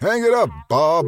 [0.00, 1.06] Hang it up, Bob.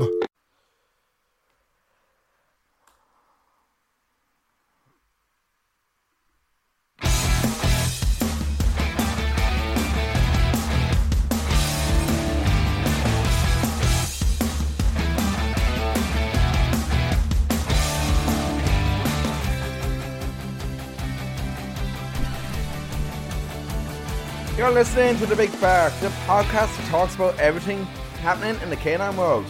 [24.56, 27.86] You're listening to The Big Bark, the podcast that talks about everything
[28.20, 29.46] happening in the canine world.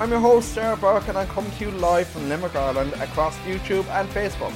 [0.00, 3.36] I'm your host, Sarah Burke, and I come to you live from Limerick, Ireland, across
[3.40, 4.54] YouTube and Facebook.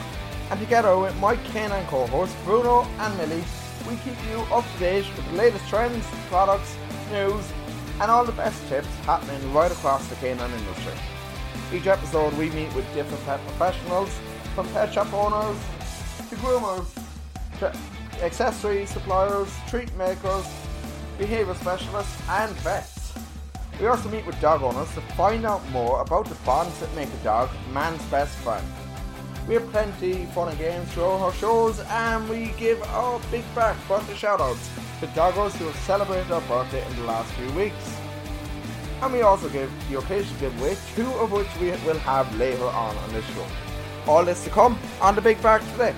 [0.50, 3.44] And together with my canine co-hosts, Bruno and Millie,
[3.88, 6.74] we keep you up to date with the latest trends, products,
[7.12, 7.44] news,
[8.00, 10.94] and all the best tips happening right across the canine industry.
[11.72, 14.10] Each episode, we meet with different pet professionals,
[14.54, 15.58] from pet shop owners
[16.30, 16.86] to groomers,
[17.58, 17.76] to
[18.22, 20.46] accessory suppliers, treat makers,
[21.18, 22.99] behaviour specialists, and vets.
[23.80, 27.08] We also meet with dog owners to find out more about the bonds that make
[27.08, 28.66] a dog man's best friend.
[29.48, 33.78] We have plenty fun and games throughout our shows, and we give our big bark
[33.88, 34.68] birthday shoutouts
[35.00, 37.96] to doggers who have celebrated their birthday in the last few weeks.
[39.00, 42.94] And we also give the occasional giveaway, two of which we will have later on
[42.94, 43.46] on this show.
[44.06, 45.94] All this to come on the Big Bark today.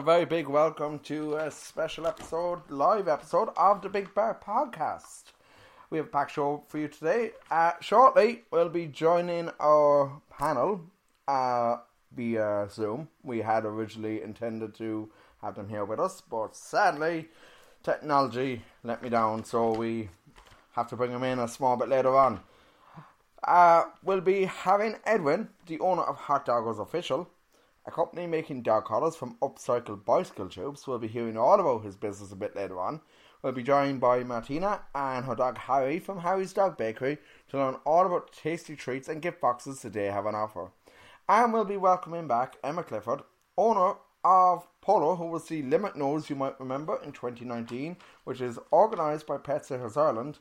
[0.00, 5.24] A very big welcome to a special episode, live episode of the Big Bark Podcast.
[5.90, 7.32] We have a packed show for you today.
[7.50, 10.86] Uh, shortly, we'll be joining our panel
[11.28, 11.80] uh,
[12.16, 13.08] via Zoom.
[13.22, 15.10] We had originally intended to
[15.42, 17.28] have them here with us, but sadly,
[17.82, 20.08] technology let me down, so we
[20.76, 22.40] have to bring them in a small bit later on.
[23.46, 27.28] Uh, we'll be having Edwin, the owner of Hot Doggos Official,
[27.86, 30.86] a company making dog collars from upcycled bicycle tubes.
[30.86, 33.00] We'll be hearing all about his business a bit later on.
[33.42, 37.76] We'll be joined by Martina and her dog Harry from Harry's Dog Bakery to learn
[37.86, 40.72] all about tasty treats and gift boxes they have on offer.
[41.28, 43.22] And we'll be welcoming back Emma Clifford,
[43.56, 48.58] owner of Polo, who was the Limerick Nose you might remember in 2019, which is
[48.72, 50.38] organised by Pet Sitters Ireland.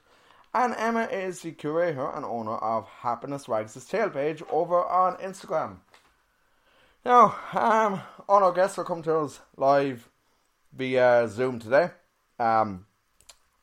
[0.54, 5.78] And Emma is the curator and owner of Happiness Wags' Tail page over on Instagram.
[7.06, 10.10] Now, um, all our guests are coming to us live
[10.74, 11.92] via Zoom today.
[12.38, 12.86] Um,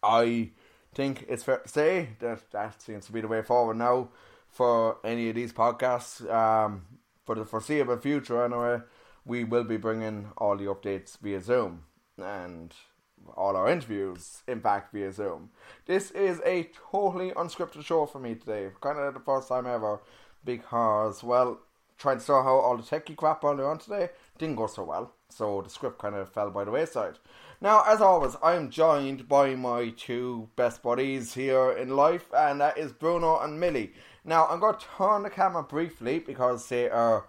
[0.02, 0.52] I
[0.94, 4.08] think it's fair to say that that seems to be the way forward now
[4.48, 6.28] for any of these podcasts.
[6.32, 6.86] Um,
[7.26, 8.80] for the foreseeable future, anyway,
[9.26, 11.82] we will be bringing all the updates via Zoom
[12.16, 12.72] and
[13.36, 15.50] all our interviews, in fact, via Zoom.
[15.84, 18.70] This is a totally unscripted show for me today.
[18.80, 20.00] Kind of the first time ever
[20.44, 21.60] because, well,
[21.98, 24.10] tried out all the techie crap earlier on today.
[24.38, 27.18] Didn't go so well, so the script kind of fell by the wayside.
[27.60, 32.76] Now, as always, I'm joined by my two best buddies here in life, and that
[32.76, 33.94] is Bruno and Millie.
[34.24, 37.26] Now, I'm going to turn the camera briefly because they are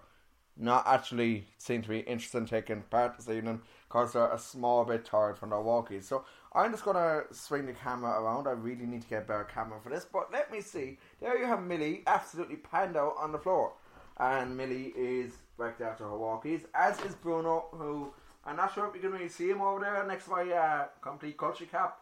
[0.58, 4.84] not actually seem to be interested in taking part this evening because they're a small
[4.84, 6.04] bit tired from their walkies.
[6.04, 8.48] So I'm just going to swing the camera around.
[8.48, 10.98] I really need to get a better camera for this, but let me see.
[11.20, 13.72] There you have Millie absolutely panned out on the floor
[14.18, 18.12] and Millie is back after her walkies, as is Bruno, who
[18.44, 20.86] I'm not sure if you can really see him over there next to my uh,
[21.00, 21.98] complete culture cap,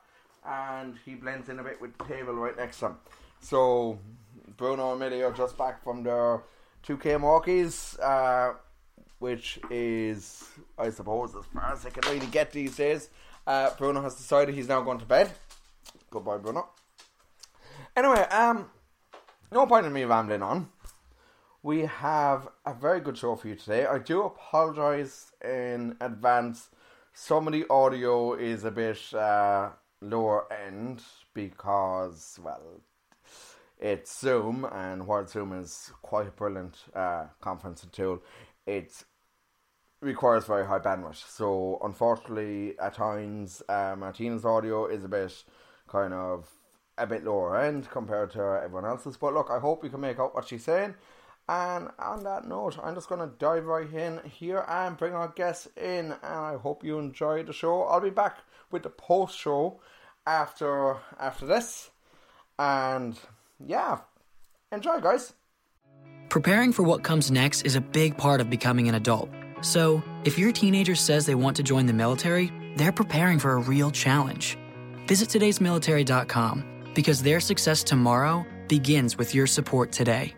[0.47, 2.97] and he blends in a bit with the table right next to him.
[3.41, 3.99] So
[4.57, 6.43] Bruno and Millie are just back from their
[6.87, 7.99] 2K walkies.
[8.01, 8.55] Uh,
[9.19, 10.45] which is,
[10.79, 13.09] I suppose, as far as I can really get these days.
[13.47, 15.33] Uh, Bruno has decided he's now going to bed.
[16.11, 16.69] Goodbye, Bruno.
[17.97, 18.71] Anyway, um,
[19.51, 20.69] no point in me rambling on.
[21.67, 23.87] We have a very good show for you today.
[23.87, 26.71] I do apologise in advance.
[27.13, 29.71] Some of the audio is a bit uh,
[30.01, 31.03] lower end
[31.35, 32.83] because, well,
[33.81, 38.23] it's Zoom, and while Zoom is quite a brilliant uh, conferencing tool,
[38.65, 39.03] it
[40.01, 41.29] requires very high bandwidth.
[41.29, 45.43] So, unfortunately, at times, uh, Martina's audio is a bit
[45.89, 46.49] kind of
[46.97, 49.17] a bit lower end compared to everyone else's.
[49.17, 50.95] But look, I hope you can make out what she's saying.
[51.49, 55.29] And on that note, I'm just going to dive right in here and bring our
[55.29, 56.13] guests in.
[56.13, 57.83] And I hope you enjoy the show.
[57.85, 58.39] I'll be back
[58.71, 59.81] with the post show
[60.27, 61.91] after after this.
[62.59, 63.17] And
[63.65, 63.99] yeah,
[64.73, 65.35] enjoy, guys.
[66.29, 69.31] Preparing for what comes next is a big part of becoming an adult.
[69.61, 73.61] So, if your teenager says they want to join the military, they're preparing for a
[73.61, 74.59] real challenge.
[75.07, 80.35] Visit today'smilitary.com because their success tomorrow begins with your support today.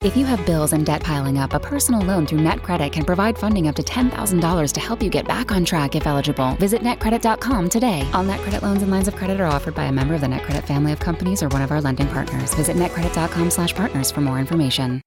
[0.00, 3.36] If you have bills and debt piling up, a personal loan through NetCredit can provide
[3.36, 6.54] funding up to $10,000 to help you get back on track if eligible.
[6.54, 8.08] Visit netcredit.com today.
[8.12, 10.68] All NetCredit loans and lines of credit are offered by a member of the NetCredit
[10.68, 12.54] family of companies or one of our lending partners.
[12.54, 15.02] Visit netcredit.com/partners for more information.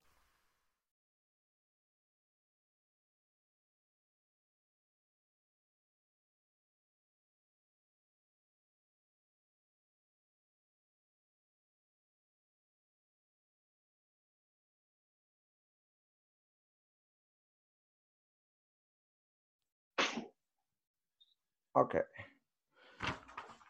[21.74, 22.00] Okay.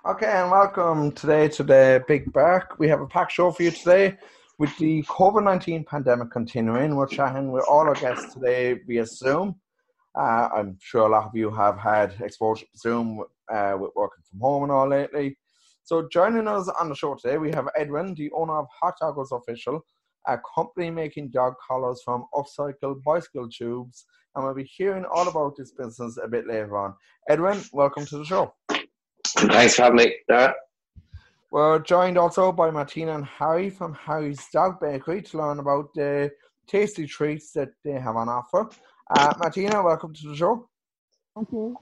[0.05, 2.75] Okay, and welcome today to the Big Bark.
[2.81, 4.19] We have a packed show for you today
[4.59, 6.97] with the COVID 19 pandemic continuing.
[6.97, 9.55] We're chatting with all our guests today via Zoom.
[10.19, 14.25] Uh, I'm sure a lot of you have had exposure to Zoom uh, with working
[14.29, 15.39] from home and all lately.
[15.85, 19.31] So, joining us on the show today, we have Edwin, the owner of Hot Doggos
[19.31, 19.81] Official,
[20.55, 25.73] company making dog collars from upcycled bicycle tubes and we'll be hearing all about this
[25.73, 26.95] business a bit later on.
[27.29, 28.55] Edwin, welcome to the show.
[29.27, 30.55] Thanks for having me, Sarah.
[31.51, 36.31] We're joined also by Martina and Harry from Harry's Dog Bakery to learn about the
[36.67, 38.71] tasty treats that they have on offer.
[39.11, 40.69] Uh, Martina, welcome to the show.
[41.35, 41.77] Thank you.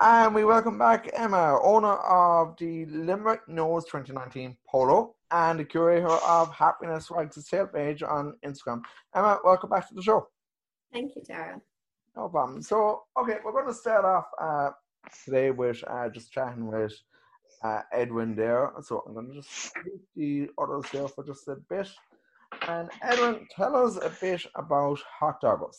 [0.00, 6.08] And we welcome back Emma, owner of the Limerick Nose 2019 Polo and the curator
[6.08, 8.82] of Happiness Rights Sale page on Instagram.
[9.14, 10.28] Emma, welcome back to the show.
[10.92, 11.60] Thank you, Sarah.
[12.16, 12.62] No problem.
[12.62, 14.70] So, okay, we're going to start off uh,
[15.24, 16.94] today with uh, just chatting with
[17.62, 18.72] uh, Edwin there.
[18.82, 21.88] So I'm going to just keep the others there for just a bit.
[22.68, 25.76] And Edwin, tell us a bit about Hot Doggos.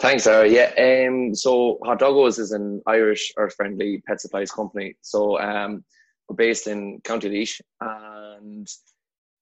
[0.00, 0.48] Thanks, Sarah.
[0.48, 4.96] Yeah, um, so Hot Doggos is an Irish earth-friendly pet supplies company.
[5.00, 5.84] So um,
[6.32, 8.66] based in County Laois, and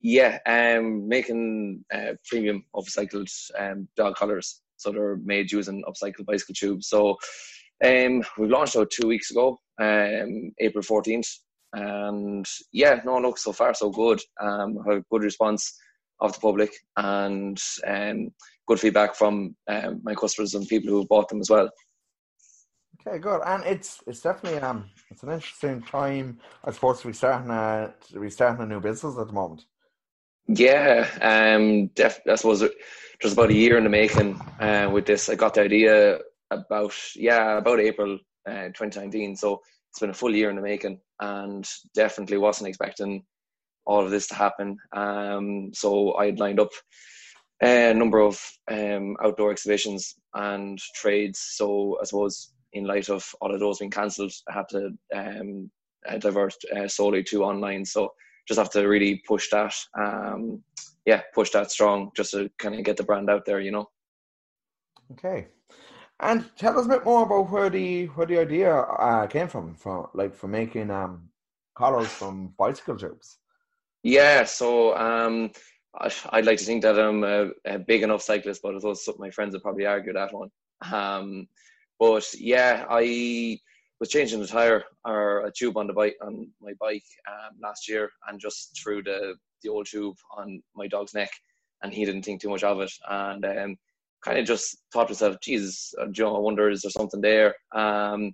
[0.00, 4.62] yeah, um, making uh, premium upcycled um, dog collars.
[4.76, 6.88] So they're made using upcycled bicycle tubes.
[6.88, 7.16] So
[7.84, 11.28] um, we launched out two weeks ago, um, April 14th.
[11.72, 14.20] And yeah, no, look, so far so good.
[14.40, 15.76] Um, had good response
[16.20, 18.31] of the public and um,
[18.66, 21.70] good feedback from um, my customers and people who bought them as well.
[23.06, 27.50] Okay, good, and it's it's definitely um it's an interesting time, I suppose, be starting
[27.50, 29.64] a to be starting a new business at the moment.
[30.46, 32.64] Yeah, um, def- I suppose
[33.22, 35.28] just about a year in the making uh, with this.
[35.28, 36.19] I got the idea
[36.50, 41.00] about yeah about April uh, 2019, so it's been a full year in the making,
[41.20, 43.24] and definitely wasn't expecting
[43.86, 44.76] all of this to happen.
[44.92, 46.70] Um, so I had lined up
[47.62, 48.40] a number of
[48.70, 51.40] um, outdoor exhibitions and trades.
[51.56, 55.70] So I suppose in light of all of those being cancelled, I had to um,
[56.19, 57.84] divert uh, solely to online.
[57.84, 58.12] So
[58.46, 59.74] just have to really push that.
[59.98, 60.62] Um,
[61.06, 63.89] yeah, push that strong just to kind of get the brand out there, you know.
[65.12, 65.48] Okay,
[66.20, 69.74] and tell us a bit more about where the where the idea uh, came from,
[69.74, 71.29] from like for making um
[71.74, 73.39] collars from bicycle tubes.
[74.03, 75.50] Yeah, so um,
[76.31, 79.53] I'd like to think that I'm a, a big enough cyclist, but those my friends
[79.53, 80.50] would probably argue that one.
[80.93, 81.48] Um,
[82.00, 83.58] but yeah, I
[84.00, 87.88] was changing the tire or a tube on the bike on my bike um, last
[87.88, 91.30] year, and just threw the the old tube on my dog's neck,
[91.82, 93.76] and he didn't think too much of it, and um,
[94.24, 97.54] kind of just thought to myself, Jesus, uh, Joe, I wonder is there something there.
[97.74, 98.32] Um,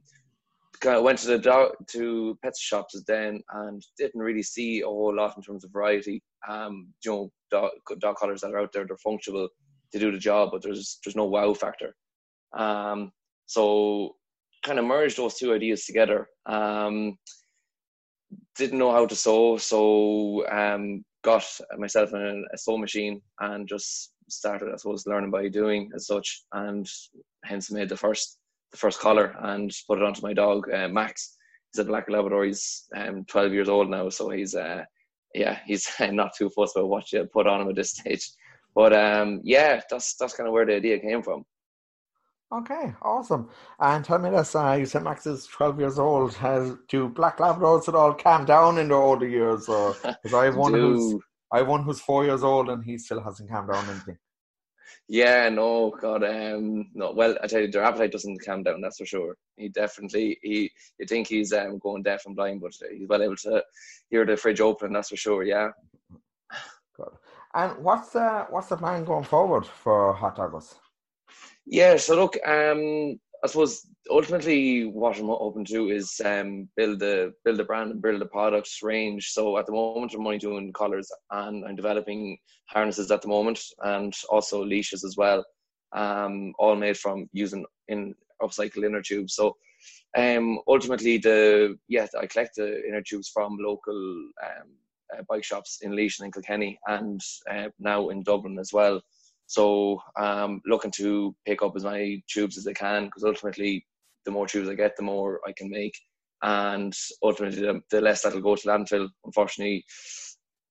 [0.80, 4.86] kind of went to the dog to pet shops then and didn't really see a
[4.86, 6.22] whole lot in terms of variety.
[6.48, 9.48] Um, you know, dog, dog collars that are out there, they're functional,
[9.92, 11.94] to do the job, but there's there's no wow factor.
[12.56, 13.12] Um,
[13.46, 14.16] so
[14.64, 16.28] kind of merged those two ideas together.
[16.46, 17.16] Um,
[18.56, 21.44] didn't know how to sew, so um, got
[21.78, 26.42] myself a, a sew machine and just started, I suppose, learning by doing as such,
[26.52, 26.86] and
[27.44, 28.38] hence made the first
[28.72, 31.36] the first collar and put it onto my dog uh, Max.
[31.72, 32.44] He's a black Labrador.
[32.44, 34.82] He's um, 12 years old now, so he's uh,
[35.34, 38.28] yeah, he's not too fussed about what you put on him at this stage.
[38.74, 41.44] But um, yeah, that's that's kind of where the idea came from.
[42.52, 43.48] Okay, awesome.
[43.80, 46.34] And tell me this: uh, you said Max is twelve years old.
[46.34, 50.44] Has do black Labradors at all calmed down in the older years, or because I
[50.44, 51.20] have one who's
[51.52, 54.18] I have one who's four years old and he still hasn't calmed down anything.
[55.08, 57.12] Yeah, no, God, um, no.
[57.12, 58.80] Well, I tell you, their appetite doesn't calm down.
[58.80, 59.36] That's for sure.
[59.56, 63.36] He definitely, he, you think he's um, going deaf and blind, but he's well able
[63.36, 63.62] to
[64.10, 64.92] hear the fridge open.
[64.92, 65.44] That's for sure.
[65.44, 65.70] Yeah.
[66.96, 67.12] Good.
[67.54, 70.74] And what's the what's the plan going forward for Hot Doggos?
[71.66, 71.96] Yeah.
[71.96, 77.32] So look, um, I suppose ultimately what I'm hoping to do is um, build the
[77.44, 79.30] build a brand and build a product range.
[79.30, 83.60] So at the moment I'm only doing collars and I'm developing harnesses at the moment
[83.82, 85.44] and also leashes as well.
[85.92, 89.34] Um, all made from using in upcycled inner tubes.
[89.34, 89.56] So
[90.16, 93.96] um, ultimately the yeah I collect the inner tubes from local
[94.44, 94.68] um,
[95.16, 97.20] uh, bike shops in Laois and in Kilkenny and
[97.50, 99.00] uh, now in Dublin as well.
[99.46, 103.86] So um, looking to pick up as many tubes as I can because ultimately,
[104.24, 105.96] the more tubes I get, the more I can make,
[106.42, 109.08] and ultimately, the, the less that'll go to landfill.
[109.24, 109.84] Unfortunately,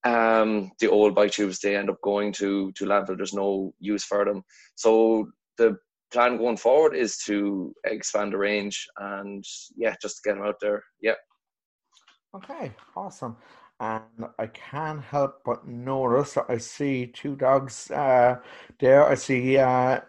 [0.03, 3.17] um, the old bike tubes they end up going to to landfill.
[3.17, 4.43] There's no use for them.
[4.75, 5.77] So the
[6.11, 9.43] plan going forward is to expand the range and
[9.75, 10.83] yeah, just get them out there.
[11.01, 11.15] Yeah.
[12.35, 13.37] Okay, awesome
[13.79, 18.37] and I can't help but notice I see two dogs uh,
[18.79, 19.05] there.
[19.05, 19.99] I see uh,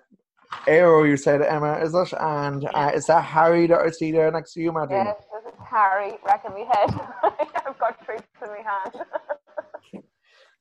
[0.66, 2.12] Arrow, you said, Emma, is it?
[2.20, 5.04] And uh, is that Harry that I see there next to you, Martina?
[5.04, 6.90] Yes, this is Harry, wrecking me head.
[7.66, 10.04] I've got treats in my hand.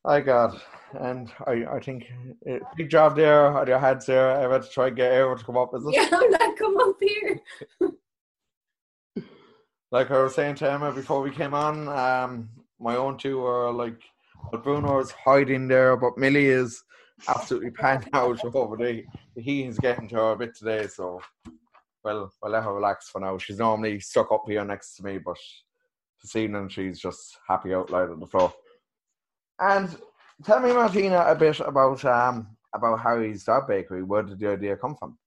[0.05, 0.61] I got,
[0.99, 2.05] and I, I think
[2.49, 4.31] uh, big job there on your heads there.
[4.31, 5.93] I had to try and get Arrow to come up, is it?
[5.93, 7.39] Yeah, I'm like, come up here.
[9.91, 13.71] like I was saying to Emma before we came on, um, my own two are
[13.71, 14.01] like,
[14.51, 16.83] but Bruno is hiding there, but Millie is
[17.27, 19.03] absolutely panned out over the,
[19.35, 21.21] the is getting to her a bit today, so
[22.03, 23.37] well, we'll let her relax for now.
[23.37, 25.37] She's normally stuck up here next to me, but
[26.21, 28.53] this evening she's just happy out loud on the floor.
[29.59, 29.89] And
[30.43, 34.03] tell me, Martina, a bit about um about Harry's dog bakery.
[34.03, 35.17] Where did the idea come from?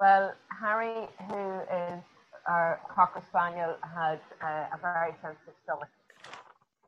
[0.00, 2.02] Well, Harry, who is
[2.46, 5.88] our cocker spaniel, had uh, a very sensitive stomach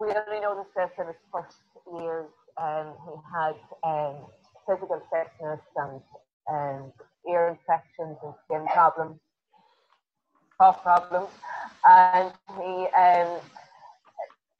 [0.00, 1.56] we only noticed this in his first
[2.00, 2.30] years.
[2.60, 4.26] Um, he had um,
[4.66, 6.00] physical sickness and
[6.50, 6.92] um,
[7.28, 9.18] ear infections and skin problems,
[10.58, 11.30] cough problems,
[11.88, 13.40] and he um,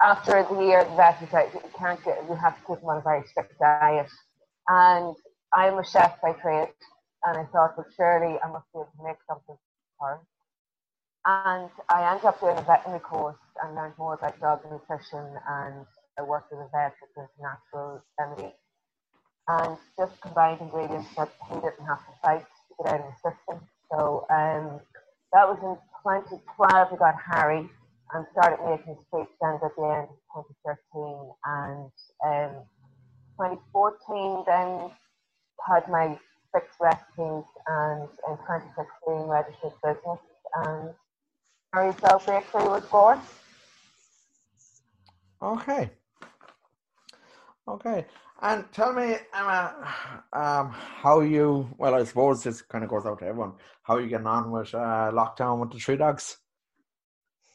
[0.00, 2.98] after the year the vet said you can't get you have to keep him on
[2.98, 4.10] a very strict diet.
[4.68, 5.16] And
[5.52, 6.68] I'm a chef by trade,
[7.24, 9.56] and I thought, well, surely I must be able to make something
[9.98, 10.20] for him.
[11.26, 15.86] And I ended up doing a veterinary course and learned more about dog nutrition and
[16.18, 18.54] I worked with a vet with natural remedy.
[19.48, 23.30] And just combined ingredients that he didn't have to fight to get out of the
[23.30, 23.68] system.
[23.90, 24.80] So um,
[25.32, 27.68] that was in 2012 we got Harry
[28.12, 31.90] and started making street stands at the end of 2013 and
[32.24, 32.64] um,
[33.36, 34.90] 2014 then
[35.66, 36.18] had my
[36.54, 40.20] six recipes and in 2016 registered business
[40.64, 40.94] and
[41.74, 43.20] Harry's South Bakery was born.
[45.42, 45.90] Okay.
[47.68, 48.06] Okay.
[48.40, 49.74] And tell me, Emma,
[50.32, 54.00] um, how you, well, I suppose this kind of goes out to everyone, how are
[54.00, 56.38] you getting on with uh, lockdown with the three dogs?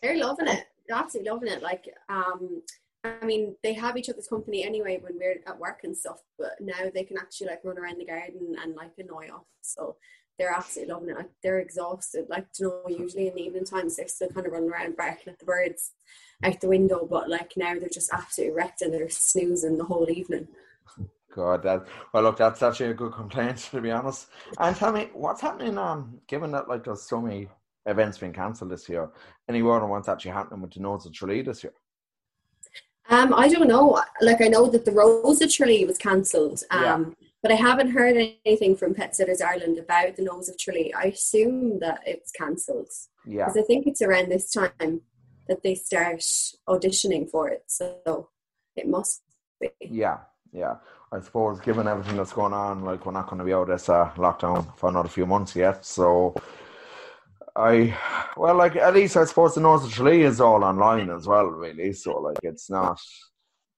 [0.01, 0.65] They're loving it.
[0.87, 1.63] They're absolutely loving it.
[1.63, 2.61] Like, um,
[3.05, 6.51] I mean, they have each other's company anyway when we're at work and stuff, but
[6.59, 9.45] now they can actually like run around the garden and like annoy us.
[9.61, 9.95] So
[10.37, 11.17] they're absolutely loving it.
[11.17, 12.25] Like, they're exhausted.
[12.29, 15.31] Like, you know, usually in the evening times they're still kind of running around barking
[15.31, 15.91] at the birds
[16.43, 20.09] out the window, but like now they're just absolutely wrecked and they're snoozing the whole
[20.09, 20.47] evening.
[21.33, 24.27] God, that well, look, that's actually a good complaint to be honest.
[24.59, 25.77] And tell me, what's happening?
[25.77, 27.47] Um, given that like there's so many
[27.85, 29.09] events being cancelled this year,
[29.49, 31.73] any word on what's actually happening with the Nose of Tralee this year?
[33.09, 34.01] Um, I don't know.
[34.21, 36.63] Like I know that the Rose of Tralee was cancelled.
[36.71, 37.27] Um, yeah.
[37.43, 40.93] But I haven't heard anything from Pet Sitters Ireland about the Nose of Tralee.
[40.93, 42.87] I assume that it's cancelled.
[43.27, 43.45] Yeah.
[43.45, 45.01] Because I think it's around this time
[45.49, 46.23] that they start
[46.69, 47.63] auditioning for it.
[47.67, 48.29] So
[48.77, 49.23] it must
[49.59, 49.69] be.
[49.81, 50.19] Yeah,
[50.53, 50.75] yeah.
[51.11, 53.67] I suppose given everything that's going on, like we're not going to be out of
[53.67, 55.85] this uh, lockdown for another few months yet.
[55.85, 56.33] So
[57.57, 57.95] I,
[58.37, 61.47] well, like at least I suppose the Nose of Tralee is all online as well,
[61.47, 61.91] really.
[61.91, 62.99] So like it's not,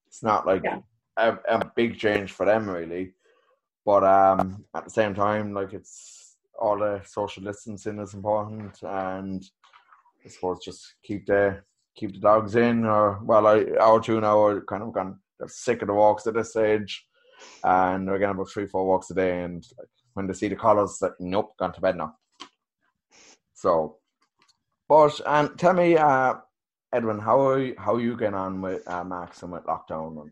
[0.07, 0.79] it's not like Yeah.
[1.17, 3.15] a, a big change for them really.
[3.85, 9.43] But um, at the same time, like it's all the social distancing is important, and
[10.25, 11.61] I suppose just keep the
[11.95, 15.19] keep the dogs in, or well, I our two now are kind of gone.
[15.37, 17.05] They're sick of the walks at this stage,
[17.63, 19.43] and they're getting about three, four walks a day.
[19.43, 22.15] And like, when they see the colours, like nope, gone to bed now.
[23.53, 23.97] So,
[24.89, 26.35] but and tell me, uh,
[26.91, 30.31] Edwin, how are you, how are you getting on with uh, Max and with lockdown?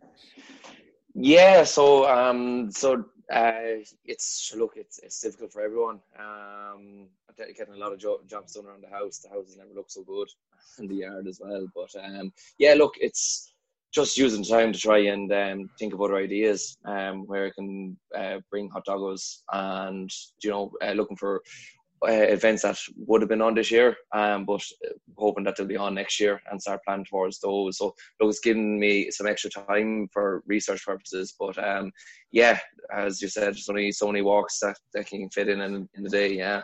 [1.13, 5.99] Yeah, so um, so uh, it's look, it's it's difficult for everyone.
[6.17, 9.19] Um, I'm getting a lot of jo- jobs done around the house.
[9.19, 10.27] The houses never look so good
[10.79, 11.67] in the yard as well.
[11.73, 13.53] But um, yeah, look, it's
[13.93, 17.97] just using time to try and um, think of other ideas um, where I can
[18.15, 20.09] uh, bring hot doggos and
[20.43, 21.41] you know uh, looking for
[22.07, 24.63] uh, events that would have been on this year, um, but
[25.17, 27.77] hoping that they'll be on next year and start planning towards those.
[27.77, 31.33] So it's giving me some extra time for research purposes.
[31.39, 31.91] But um,
[32.31, 32.59] yeah,
[32.93, 36.03] as you said, there's only so many walks that, that can fit in, in in
[36.03, 36.33] the day.
[36.33, 36.63] Yeah.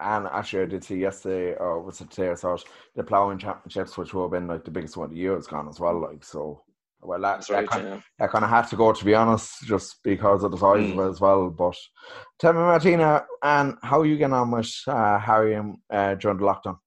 [0.00, 2.30] and actually, I did see yesterday, or was it today?
[2.30, 5.10] I saw it, the ploughing championships, which will have been like the biggest one of
[5.10, 6.00] the year, has gone as well.
[6.00, 6.62] Like so,
[7.06, 7.62] well, that, That's right.
[7.62, 8.00] that, kind, Yeah.
[8.18, 10.92] that kind of had to go to be honest, just because of the size Mm.
[10.98, 11.50] of it as well.
[11.50, 11.76] But
[12.38, 16.38] tell me, Martina, and how are you getting on with uh, Harry and, uh, during
[16.38, 16.78] the lockdown?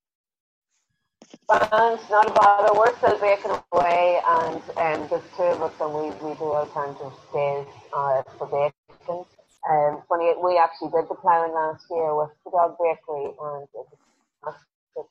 [1.49, 2.79] And not a bother.
[2.79, 7.13] We're still baking away, and um, there's two of us, and we, we do alternative
[7.33, 9.25] days uh, for baking.
[9.69, 13.85] Um, funny, we actually did the ploughing last year with the dog bakery, and it
[14.43, 14.55] was
[14.95, 15.05] it,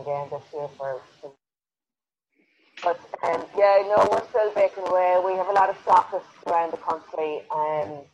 [0.00, 1.00] again this year for.
[2.82, 5.20] But um, yeah, no, we're still baking away.
[5.24, 8.04] We have a lot of stockists around the country, um,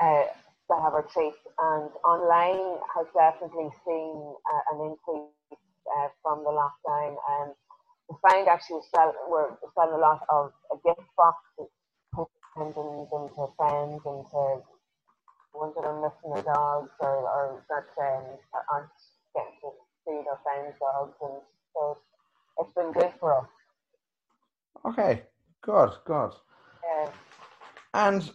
[0.00, 0.24] uh,
[0.68, 5.32] that have our treats, and online has definitely seen uh, an increase
[5.98, 7.16] uh, from the lockdown.
[7.40, 7.52] And
[8.08, 11.70] we find actually we're selling, we're selling a lot of uh, gift boxes,
[12.56, 14.62] sending them to friends and to
[15.54, 18.24] ones that are missing their dogs or, or that um,
[18.72, 18.90] aren't
[19.34, 19.70] getting to
[20.06, 21.40] see their friends' dogs, and
[21.74, 21.98] so
[22.58, 23.48] it's been good for us.
[24.86, 25.22] Okay,
[25.62, 26.30] good, good.
[26.84, 27.10] Yeah.
[27.94, 28.30] And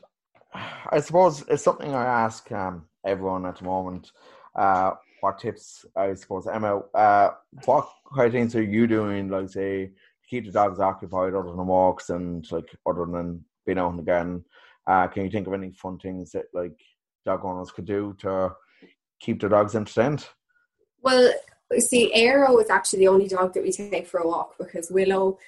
[0.53, 4.11] I suppose it's something I ask um, everyone at the moment.
[4.55, 7.31] Uh, what tips, I suppose, Emma, uh,
[7.65, 9.93] what kind of things are you doing, like, say, to
[10.29, 14.03] keep the dogs occupied other than walks and, like, other than being out in the
[14.03, 14.43] garden?
[14.85, 16.77] Uh, can you think of any fun things that, like,
[17.25, 18.53] dog owners could do to
[19.19, 20.27] keep their dogs entertained?
[21.01, 21.33] Well,
[21.77, 25.39] see, Arrow is actually the only dog that we take for a walk because Willow,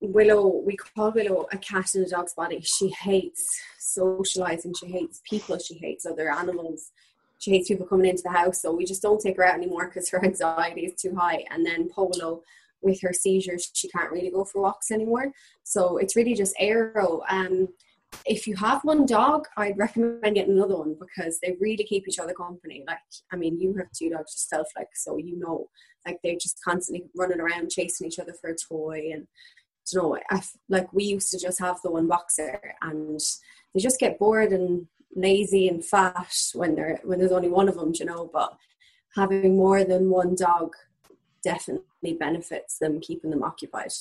[0.00, 2.60] Willow, we call Willow a cat in a dog's body.
[2.60, 4.74] She hates socializing.
[4.78, 5.58] She hates people.
[5.58, 6.92] She hates other animals.
[7.38, 8.60] She hates people coming into the house.
[8.60, 11.44] So we just don't take her out anymore because her anxiety is too high.
[11.50, 12.42] And then Polo,
[12.82, 15.32] with her seizures, she can't really go for walks anymore.
[15.62, 17.22] So it's really just Arrow.
[17.28, 17.68] Um,
[18.24, 22.18] if you have one dog, I'd recommend getting another one because they really keep each
[22.18, 22.84] other company.
[22.86, 22.98] Like,
[23.32, 25.68] I mean, you have two dogs yourself, like, so you know,
[26.06, 29.10] like they're just constantly running around chasing each other for a toy.
[29.12, 29.26] And,
[29.92, 33.20] you know, I like we used to just have the one boxer and
[33.74, 37.76] they just get bored and lazy and fat when they're when there's only one of
[37.76, 38.30] them, you know.
[38.32, 38.56] But
[39.14, 40.74] having more than one dog
[41.42, 43.92] definitely benefits them, keeping them occupied.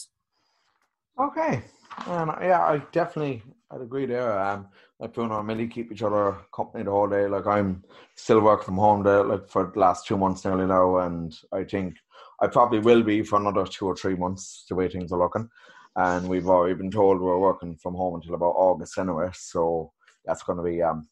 [1.19, 1.61] Okay.
[2.07, 4.37] Um, yeah, I definitely I'd agree there.
[4.39, 4.67] Um,
[4.99, 7.27] like Bruno and Millie keep each other company the whole day.
[7.27, 7.83] Like I'm
[8.15, 11.63] still working from home there, like for the last two months nearly now, and I
[11.63, 11.95] think
[12.41, 15.49] I probably will be for another two or three months the way things are looking.
[15.95, 19.93] And we've already been told we're working from home until about August anyway, so
[20.25, 21.07] that's going to be um,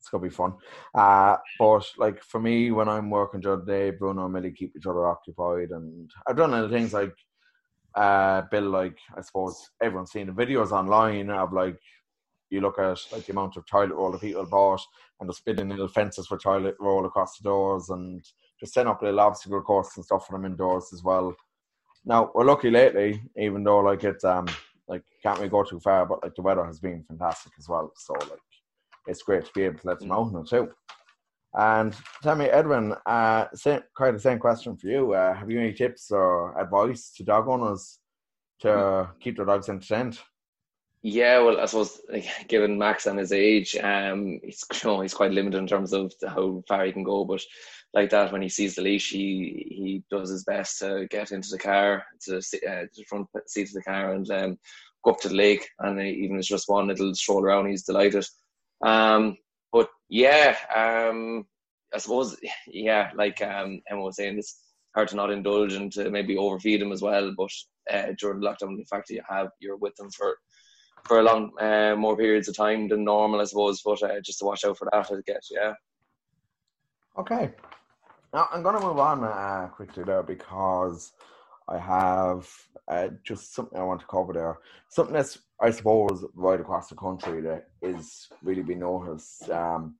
[0.00, 0.54] it's going to be fun.
[0.94, 4.72] Uh, but like for me, when I'm working during the day, Bruno and Millie keep
[4.76, 7.14] each other occupied, and I've done other things like
[7.96, 11.78] uh, Bill, like I suppose everyone's seen the videos online of like
[12.50, 14.82] you look at like the amount of toilet roll that people bought
[15.20, 18.24] and just building little fences for toilet roll across the doors and
[18.60, 21.34] just setting up little obstacle courses and stuff for them indoors as well.
[22.06, 24.46] Now we're lucky lately, even though like it's um
[24.88, 27.92] like can't really go too far, but like the weather has been fantastic as well.
[27.96, 28.38] So like
[29.08, 30.70] it's great to be able to let them out now too.
[31.54, 35.14] And tell me, Edwin, uh, same, of the same question for you.
[35.14, 37.98] Uh, have you any tips or advice to dog owners
[38.60, 40.18] to keep their dogs entertained?
[41.02, 45.14] Yeah, well, I suppose like, given Max and his age, um, he's you know, he's
[45.14, 47.24] quite limited in terms of how far he can go.
[47.24, 47.42] But
[47.94, 51.48] like that, when he sees the leash, he he does his best to get into
[51.50, 54.58] the car, to the, uh, to the front seat of the car, and um,
[55.04, 57.68] go up to the lake, and even if it's just one, it'll stroll around.
[57.68, 58.26] He's delighted.
[58.82, 59.36] Um,
[59.72, 61.46] but yeah, um,
[61.94, 64.60] I suppose yeah, like um, Emma was saying, it's
[64.94, 67.32] hard to not indulge and to maybe overfeed them as well.
[67.36, 67.50] But
[67.90, 70.36] uh, during lockdown, the fact that you have you're with them for
[71.04, 73.80] for a long uh, more periods of time than normal, I suppose.
[73.84, 75.48] But uh, just to watch out for that, I guess.
[75.50, 75.72] Yeah.
[77.18, 77.50] Okay.
[78.34, 81.12] Now I'm going to move on uh, quickly there because
[81.66, 82.46] I have
[82.88, 84.58] uh, just something I want to cover there.
[84.90, 89.48] Something that's I suppose right across the country that is really being noticed.
[89.48, 89.96] Um,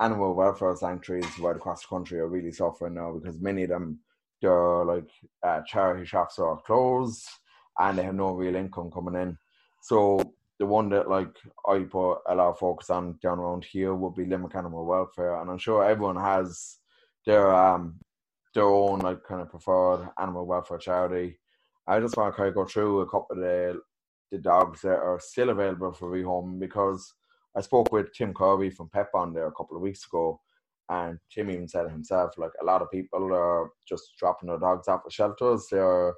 [0.00, 3.98] animal welfare sanctuaries right across the country are really suffering now because many of them
[4.42, 5.08] their like
[5.42, 7.26] uh, charity shops are closed
[7.78, 9.38] and they have no real income coming in.
[9.80, 10.20] So
[10.58, 11.36] the one that like
[11.68, 15.40] I put a lot of focus on down around here would be Limerick Animal Welfare,
[15.40, 16.78] and I'm sure everyone has
[17.26, 18.00] their um
[18.54, 21.38] their own like kind of preferred animal welfare charity.
[21.86, 23.80] I just want to kind of go through a couple of the
[24.30, 27.14] the dogs that are still available for rehome because
[27.56, 30.40] I spoke with Tim Kirby from Pep Bond there a couple of weeks ago,
[30.88, 34.88] and Tim even said himself like a lot of people are just dropping their dogs
[34.88, 35.68] off at shelters.
[35.70, 36.14] They're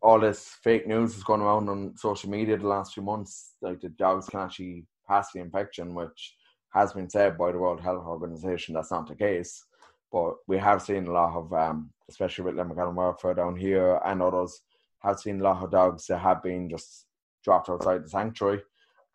[0.00, 3.54] all this fake news is going around on social media the last few months.
[3.60, 6.34] Like the dogs can actually pass the infection, which
[6.70, 8.74] has been said by the World Health Organization.
[8.74, 9.64] That's not the case,
[10.12, 14.22] but we have seen a lot of, um, especially with Animal Welfare down here and
[14.22, 14.60] others,
[15.00, 17.06] have seen a lot of dogs that have been just
[17.44, 18.62] dropped outside the sanctuary,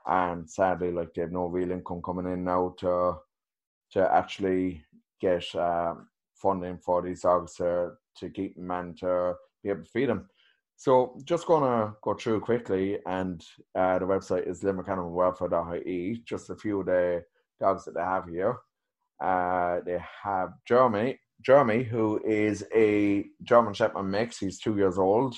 [0.08, 3.15] and sadly, like they have no real income coming in now to
[3.91, 4.84] to actually
[5.22, 9.89] get um, funding for these dogs to to keep them and to be able to
[9.89, 10.28] feed them.
[10.76, 13.44] So just gonna go through quickly, and
[13.76, 16.24] uh, the website is limerickanimalwelfare.ie.
[16.26, 17.24] Just a few of the
[17.60, 18.58] dogs that they have here.
[19.22, 24.40] Uh, they have Jeremy, Jeremy, who is a German Shepherd mix.
[24.40, 25.36] He's two years old.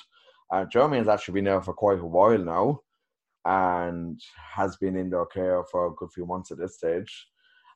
[0.52, 2.80] Uh, Jeremy has actually been there for quite a while now,
[3.45, 4.19] and
[4.54, 7.28] has been in their care for a good few months at this stage.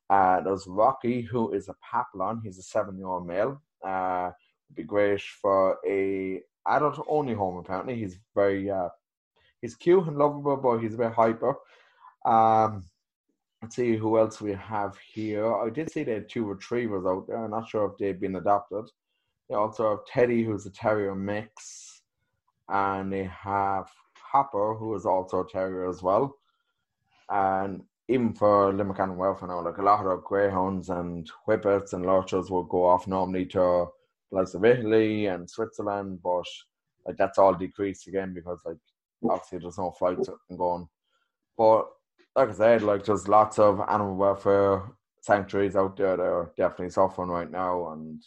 [0.10, 2.42] Uh, there's Rocky, who is a Papillon.
[2.44, 3.62] He's a seven-year-old male.
[3.86, 4.32] Uh,
[4.70, 7.58] would be great for a adult only home.
[7.58, 8.90] Apparently, he's very uh,
[9.62, 11.56] he's cute and lovable, but he's a bit hyper.
[12.26, 12.84] Um,
[13.62, 15.54] let's see who else we have here.
[15.54, 17.44] I did see they had two retrievers out there.
[17.44, 18.86] I'm not sure if they've been adopted.
[19.50, 22.02] They also have Teddy, who's a terrier mix,
[22.70, 26.36] and they have Hopper, who is also a terrier as well.
[27.30, 32.06] And even for Limerick and Welfare now, like a lot of greyhounds and whippets and
[32.06, 33.88] lurchers will go off normally to
[34.32, 36.46] likes of Italy and Switzerland, but
[37.06, 38.78] like that's all decreased again because like
[39.24, 40.88] obviously there's no flights and going.
[41.58, 41.88] But
[42.36, 44.84] like I said, like there's lots of animal welfare
[45.22, 48.22] sanctuaries out there that are definitely suffering right now, and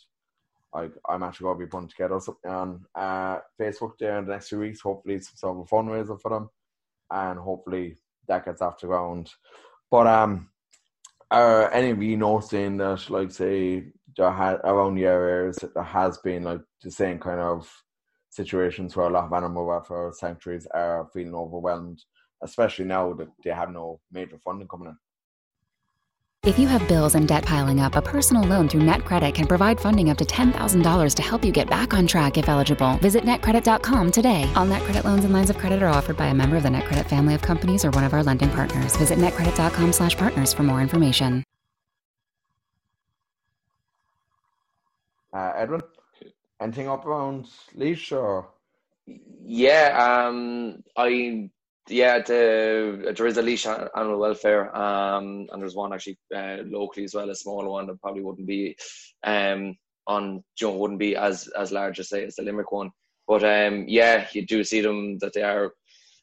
[0.74, 4.32] like I'm actually going to be putting together something on uh, Facebook there in the
[4.32, 4.80] next few weeks.
[4.80, 6.50] Hopefully, some sort of fundraiser for them,
[7.10, 7.96] and hopefully
[8.28, 9.30] that gets off the ground.
[9.90, 10.48] But um,
[11.30, 13.84] are any of you noticing that, like, say,
[14.16, 17.70] there had around the areas there has been like the same kind of
[18.30, 22.02] situations where a lot of animal welfare sanctuaries are feeling overwhelmed,
[22.42, 24.96] especially now that they have no major funding coming in.
[26.44, 29.78] If you have bills and debt piling up, a personal loan through NetCredit can provide
[29.78, 32.96] funding up to $10,000 to help you get back on track if eligible.
[32.96, 34.50] Visit netcredit.com today.
[34.56, 37.08] All NetCredit loans and lines of credit are offered by a member of the NetCredit
[37.08, 38.96] family of companies or one of our lending partners.
[38.96, 41.44] Visit netcredit.com/partners for more information.
[45.32, 45.82] Uh, Edwin,
[46.60, 48.50] anything up around Laois or?
[49.06, 51.50] Yeah, um, I
[51.88, 57.04] yeah, the, there is a Laois animal welfare, um, and there's one actually uh, locally
[57.04, 58.76] as well, a smaller one that probably wouldn't be
[59.24, 62.90] um on, you know, wouldn't be as as large as say as the Limerick one.
[63.26, 65.72] But um, yeah, you do see them that they are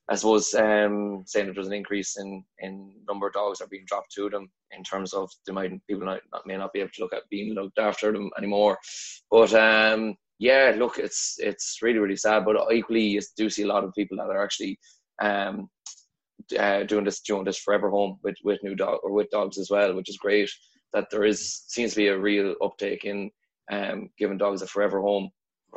[0.10, 3.70] I suppose um, saying that there's an increase in in number of dogs that are
[3.70, 6.90] being dropped to them in terms of they might people not, may not be able
[6.96, 8.78] to look at being looked after them anymore.
[9.30, 12.44] But um, yeah, look, it's it's really really sad.
[12.44, 14.80] But equally, you do see a lot of people that are actually
[15.22, 15.70] um,
[16.58, 19.70] uh, doing this doing this forever home with with new dog or with dogs as
[19.70, 20.50] well, which is great.
[20.94, 23.30] That there is seems to be a real uptake in
[23.72, 25.30] um, giving dogs a forever home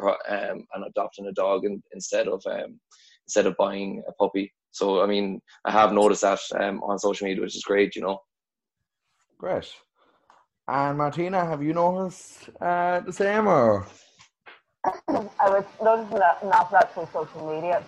[0.03, 2.81] um, and adopting a dog in, instead of um,
[3.27, 4.53] instead of buying a puppy.
[4.71, 7.95] So I mean, I have noticed that um, on social media, which is great.
[7.97, 8.19] You know.
[9.39, 9.73] Great.
[10.69, 13.87] And Martina, have you noticed uh, the same or?
[15.09, 17.83] I was noticing that not that through social media.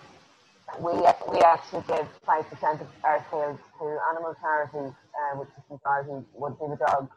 [0.79, 0.91] We
[1.31, 6.25] we actually give five percent of our sales to animal charities, uh, which is comprising
[6.33, 7.09] would be the dog.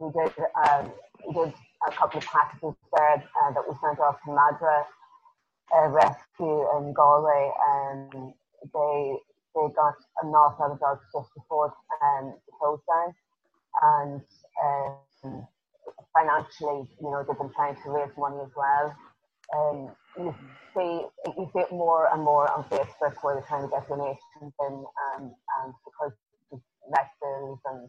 [0.00, 0.32] We did
[0.64, 0.92] um,
[1.26, 1.52] we did
[1.86, 4.84] a couple of packages there uh, that we sent off to Madra
[5.76, 8.34] uh, rescue in Galway, and
[8.74, 9.16] they
[9.54, 13.14] they got an awful lot of dogs just before um, the close down,
[13.82, 14.22] and
[14.64, 15.48] um,
[16.14, 18.96] financially, you know, they've been trying to raise money as well.
[19.54, 20.34] Um, you
[20.74, 24.52] see, you see it more and more on Facebook where they're trying to get donations
[24.60, 24.84] in,
[25.16, 26.12] um, and because
[26.52, 27.88] of lessons and,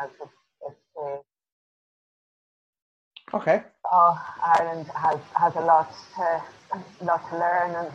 [0.00, 0.32] and it's,
[0.68, 1.16] it's uh,
[3.34, 3.62] Okay.
[3.92, 7.92] oh, Ireland has, has a lot to a lot to learn and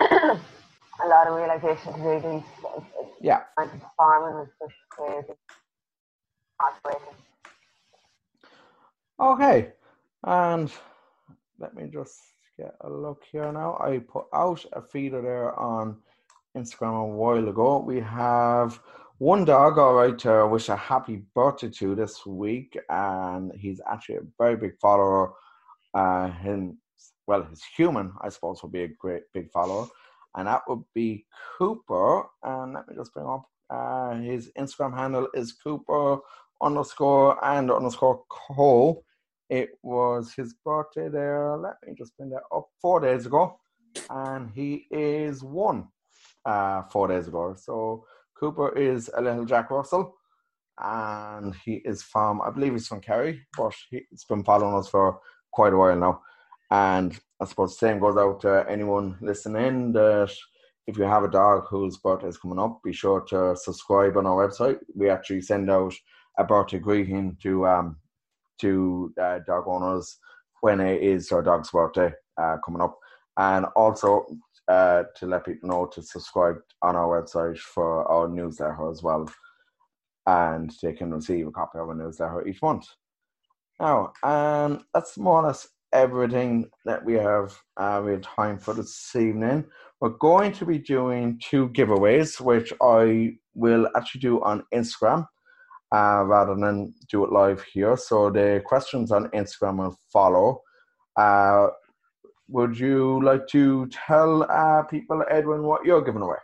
[1.04, 2.28] a lot of realization to do.
[2.28, 2.42] These
[3.20, 3.42] Yeah.
[3.58, 5.32] of farming is just crazy.
[6.60, 7.16] Heartbreaking.
[9.20, 9.72] Okay.
[10.24, 10.72] And
[11.58, 12.18] let me just
[12.58, 13.76] get a look here now.
[13.80, 15.96] I put out a feeder there on
[16.56, 17.78] Instagram a while ago.
[17.78, 18.80] We have
[19.18, 24.16] one dog, all right, to wish a happy birthday to this week, and he's actually
[24.16, 25.32] a very big follower.
[25.94, 26.78] Uh, him,
[27.26, 29.86] well, his human, I suppose, would be a great big follower,
[30.36, 31.26] and that would be
[31.58, 32.24] Cooper.
[32.42, 36.18] And let me just bring up uh, his Instagram handle is Cooper
[36.62, 39.04] underscore and underscore Cole.
[39.50, 41.56] It was his birthday there.
[41.56, 43.58] Let me just bring that up four days ago,
[44.10, 45.88] and he is one
[46.44, 47.54] uh, four days ago.
[47.58, 48.04] So
[48.38, 50.16] Cooper is a little Jack Russell,
[50.78, 55.20] and he is from I believe he's from Kerry, but he's been following us for
[55.52, 56.22] quite a while now.
[56.74, 60.32] And I suppose the same goes out to anyone listening that
[60.88, 64.26] if you have a dog whose birthday is coming up, be sure to subscribe on
[64.26, 64.78] our website.
[64.92, 65.94] We actually send out
[66.36, 67.96] a birthday greeting to um
[68.62, 70.18] to uh, dog owners
[70.62, 72.98] when it is their dog's birthday uh, coming up,
[73.36, 74.26] and also
[74.66, 79.30] uh, to let people know to subscribe on our website for our newsletter as well,
[80.26, 82.86] and they can receive a copy of our newsletter each month.
[83.78, 88.74] Now, um, that's more or less everything that we have uh, we have time for
[88.74, 89.64] this evening.
[90.00, 95.26] We're going to be doing two giveaways, which I will actually do on Instagram
[95.94, 97.96] uh, rather than do it live here.
[97.96, 100.60] So the questions on Instagram will follow.
[101.16, 101.68] Uh,
[102.48, 106.43] would you like to tell uh, people, Edwin, what you're giving away?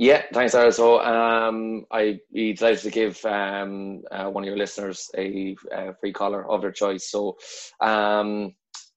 [0.00, 0.72] Yeah, thanks, Sarah.
[0.72, 5.92] So um, I'd be delighted to give um, uh, one of your listeners a, a
[6.00, 7.10] free collar of their choice.
[7.10, 7.36] So
[7.82, 8.54] um,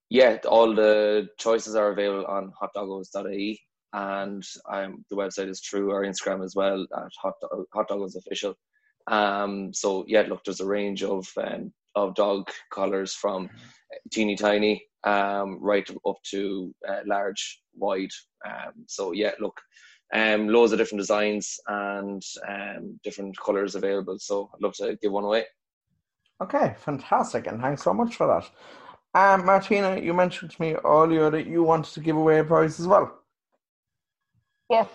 [0.10, 3.60] yeah, all the choices are available on hotdoggos.ie
[3.92, 8.56] and um, the website is through our Instagram as well at hot, official.
[9.08, 13.50] Um, so yeah, look, there's a range of um, of dog collars from
[14.10, 18.12] teeny tiny um, right up to uh, large, wide.
[18.88, 19.60] So yeah, look,
[20.12, 24.18] um, loads of different designs and um, different colors available.
[24.20, 25.46] So I'd love to give one away.
[26.42, 28.50] Okay, fantastic, and thanks so much for that.
[29.16, 32.80] Um, Martina, you mentioned to me earlier that you wanted to give away a prize
[32.80, 33.20] as well.
[34.70, 34.88] Yes,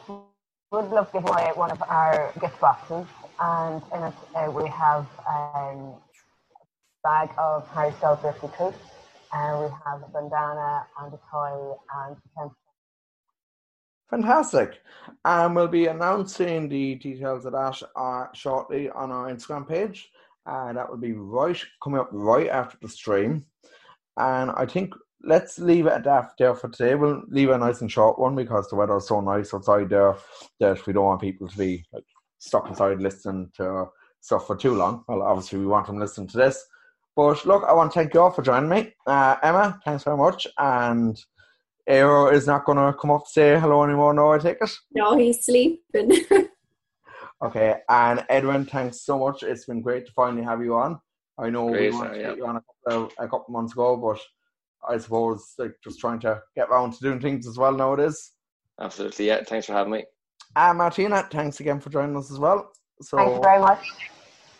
[0.72, 3.06] would love to give away one of our gift boxes,
[3.40, 8.78] and in it uh, we have um, a bag of Harry Styles birthday treats,
[9.32, 12.50] and we have a bandana and a toy and a
[14.10, 14.80] Fantastic.
[15.24, 20.10] And we'll be announcing the details of that uh, shortly on our Instagram page.
[20.46, 23.44] And that will be right coming up right after the stream.
[24.16, 26.94] And I think let's leave it at that there for today.
[26.94, 30.16] We'll leave a nice and short one because the weather is so nice outside there
[30.60, 32.04] that we don't want people to be like
[32.38, 33.86] stuck inside listening to
[34.20, 35.04] stuff for too long.
[35.06, 36.64] Well, obviously we want them listening to this.
[37.14, 38.94] But look, I want to thank you all for joining me.
[39.06, 40.46] Uh, Emma, thanks very much.
[40.56, 41.20] And
[41.88, 44.70] Arrow is not going to come up to say hello anymore, no, I take it?
[44.92, 46.24] No, he's sleeping.
[47.42, 49.42] okay, and Edwin, thanks so much.
[49.42, 51.00] It's been great to finally have you on.
[51.38, 52.28] I know Great, we wanted uh, to yeah.
[52.28, 54.18] get you on a couple, of, a couple months ago, but
[54.88, 58.32] I suppose like just trying to get round to doing things as well nowadays.
[58.80, 59.42] Absolutely, yeah.
[59.44, 60.04] Thanks for having me.
[60.56, 62.72] And Martina, thanks again for joining us as well.
[63.00, 63.86] So Thank you very much.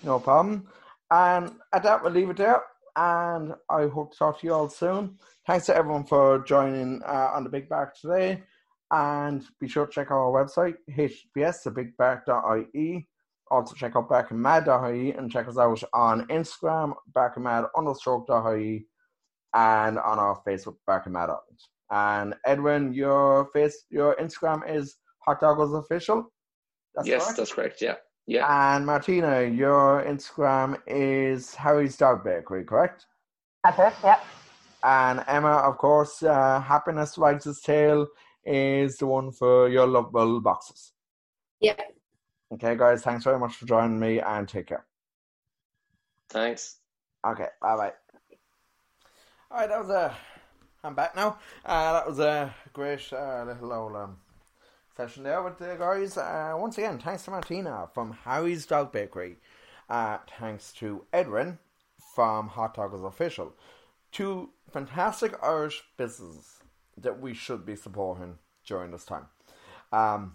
[0.02, 0.68] No problem.
[1.10, 2.62] And at that, we'll leave it there.
[2.98, 5.18] And I hope to talk to you all soon.
[5.46, 8.42] Thanks to everyone for joining uh, on the Big Bark today.
[8.90, 13.08] And be sure to check out our website, hbs, thebigbark.ie.
[13.52, 18.86] Also check out backandmad.ie and check us out on Instagram, backandmad understroke.ie,
[19.54, 21.36] and on our Facebook, backandmad.
[21.92, 26.32] And Edwin, your face, your Instagram is Hot Doggos Official.
[26.96, 27.36] That's yes, correct?
[27.36, 27.80] that's correct.
[27.80, 27.94] Yeah,
[28.28, 33.06] yeah, And Martina, your Instagram is Harry's Dog Bakery, correct?
[33.64, 34.20] That's it, yeah.
[34.84, 38.06] And Emma, of course, uh, Happiness Wags Its Tail
[38.44, 40.92] is the one for your lovable boxes.
[41.60, 41.80] yeah.
[42.52, 44.86] Okay, guys, thanks very much for joining me and take care.
[46.30, 46.76] thanks.
[47.26, 47.92] Okay, bye bye.
[49.50, 50.14] All right, that was a.
[50.84, 51.38] I'm back now.
[51.64, 54.16] Uh, that was a great uh, little old um,
[54.98, 56.18] session there with the guys.
[56.18, 59.36] Uh, once again, thanks to Martina from Harry's Dog Bakery.
[59.88, 61.60] Uh, thanks to Edwin
[62.16, 63.54] from Hot Doggos Official.
[64.10, 66.64] Two fantastic Irish businesses
[66.96, 69.26] that we should be supporting during this time.
[69.92, 70.34] Um,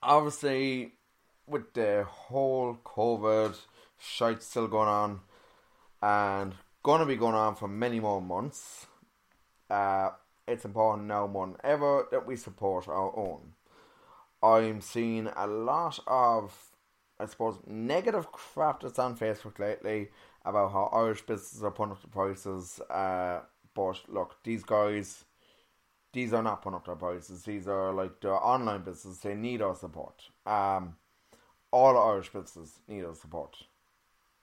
[0.00, 0.92] obviously,
[1.48, 3.56] with the whole COVID
[3.98, 5.20] shite still going on
[6.00, 8.86] and going to be going on for many more months,
[9.68, 10.10] uh,
[10.46, 13.52] it's important now more than ever that we support our own.
[14.42, 16.54] I'm seeing a lot of,
[17.18, 20.10] I suppose, negative crap that's on Facebook lately
[20.44, 22.80] about how Irish businesses are putting up the prices.
[22.88, 23.40] Uh,
[23.74, 25.24] but look, these guys,
[26.12, 27.42] these are not putting up their prices.
[27.42, 29.20] These are like the online businesses.
[29.20, 30.22] They need our support.
[30.46, 30.96] Um,
[31.72, 33.56] all Irish businesses need our support.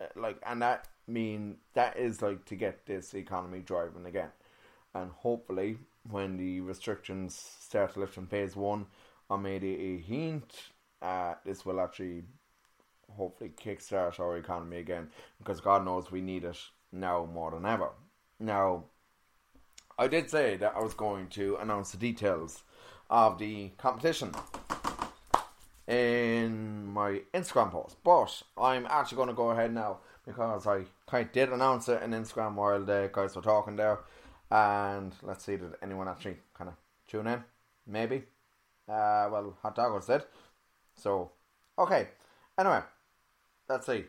[0.01, 4.31] Uh, like, and that mean that is like to get this economy driving again.
[4.93, 5.77] And hopefully,
[6.09, 8.85] when the restrictions start to lift in phase one
[9.29, 10.43] on May the 18th,
[11.01, 12.23] uh, this will actually
[13.15, 16.57] hopefully kickstart our economy again because God knows we need it
[16.91, 17.89] now more than ever.
[18.39, 18.85] Now,
[19.97, 22.63] I did say that I was going to announce the details
[23.09, 24.31] of the competition
[25.87, 31.27] in my Instagram post, but I'm actually going to go ahead now because I kind
[31.27, 33.99] of did announce it in Instagram while the guys were talking there.
[34.53, 36.75] And let's see, did anyone actually kind of
[37.07, 37.43] tune in?
[37.87, 38.17] Maybe.
[38.87, 40.21] Uh, well, Hot Doggos did.
[40.95, 41.31] So,
[41.79, 42.09] okay.
[42.59, 42.81] Anyway,
[43.67, 44.05] let's see.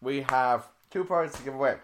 [0.00, 1.78] We have two prizes to give away.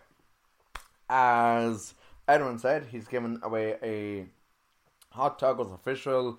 [1.11, 1.95] As
[2.29, 4.27] Edwyn said, he's giving away a
[5.13, 6.39] Hot Doggos official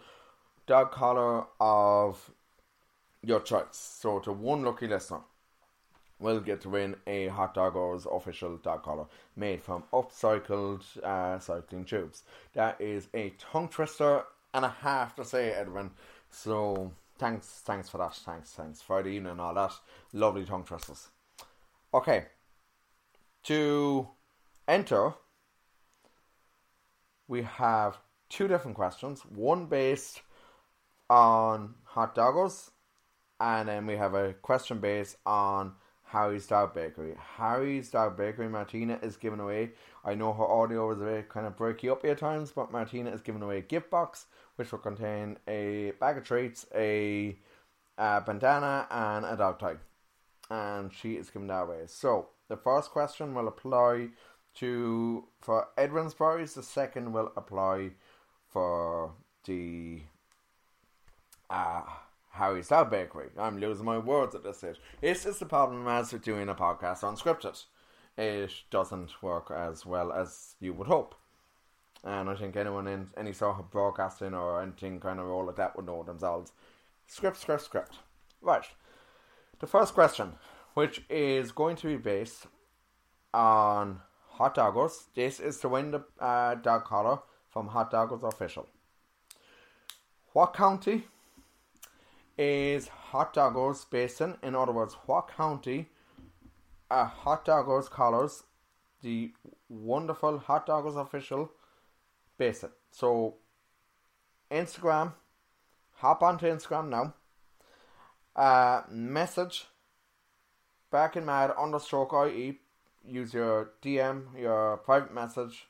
[0.68, 2.32] dog collar of
[3.22, 3.66] your choice.
[4.00, 5.20] So, to one lucky listener
[6.20, 11.86] will get to win a Hot Doggos official dog collar made from upcycled uh, cycling
[11.86, 12.24] tubes.
[12.54, 14.24] That is a tongue twister
[14.54, 15.92] and a half to say, Edwyn.
[16.30, 18.16] So thanks, thanks for that.
[18.16, 18.82] Thanks, thanks.
[18.82, 19.74] Friday evening and all that.
[20.14, 21.10] Lovely tongue twisters.
[21.94, 22.26] Okay.
[23.44, 24.08] To
[24.68, 25.14] enter,
[27.28, 27.98] we have
[28.30, 29.22] two different questions.
[29.22, 30.22] One based
[31.10, 32.72] on hot doggos,
[33.40, 35.74] and then we have a question based on
[36.16, 37.14] Harry's Dog Bakery.
[37.36, 39.72] Harry's Dog Bakery, Martina is giving away.
[40.06, 43.10] I know her audio is a bit kind of breaky up at times, but Martina
[43.10, 47.38] is giving away a gift box which will contain a bag of treats, a,
[47.98, 49.80] a bandana, and a dog tag.
[50.50, 51.82] And she is giving that away.
[51.88, 54.12] So the first question will apply
[54.60, 56.54] to for Edwyn's prize.
[56.54, 57.90] The second will apply
[58.48, 59.12] for
[59.44, 60.04] the
[61.50, 61.82] uh,
[62.36, 63.30] Harry's Dog Bakery.
[63.38, 64.76] I'm losing my words at this stage.
[65.02, 67.64] It's just the problem as with doing a podcast unscripted.
[68.18, 71.16] It doesn't work as well as you would hope.
[72.04, 75.56] And I think anyone in any sort of broadcasting or anything kind of role like
[75.56, 76.52] that would know themselves.
[77.08, 77.96] Script, script, script.
[78.42, 78.66] Right.
[79.60, 80.34] The first question,
[80.74, 82.48] which is going to be based
[83.34, 85.06] on Hot Doggos.
[85.16, 87.20] This is to win the uh, dog collar
[87.50, 88.68] from Hot Doggos Official.
[90.34, 91.06] What county
[92.38, 94.36] is Hot Doggos based in?
[94.44, 95.90] Other words, what county
[96.90, 98.44] are Hot Doggos collars,
[99.02, 99.32] the
[99.70, 101.52] wonderful Hot Doggos Official
[102.38, 102.70] basin?
[102.92, 103.36] So,
[104.52, 105.14] Instagram,
[105.94, 107.14] hop onto Instagram now.
[108.36, 109.68] Uh, message
[110.92, 112.60] back in mad understroke IE.
[113.08, 115.68] Use your DM, your private message,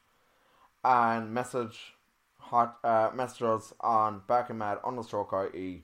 [0.83, 1.95] and message
[2.39, 5.83] hot uh, messages on back in mad understroke IE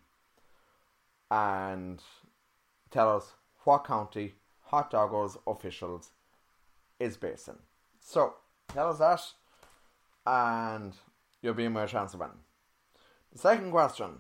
[1.32, 2.04] and
[2.92, 3.32] tell us
[3.64, 6.12] what county Hot Doggos officials
[7.00, 7.56] is based in.
[8.02, 8.36] So
[8.68, 9.22] tell us that,
[10.26, 10.94] and
[11.42, 12.36] you'll be in my chance of winning.
[13.32, 14.12] The second question